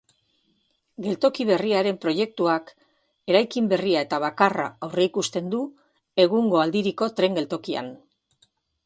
[1.07, 2.71] Geltoki berriaren proiektuak
[3.33, 5.61] eraikin berria eta bakarra aurreikusten du
[6.25, 7.93] egungo aldiriko tren-geltokian.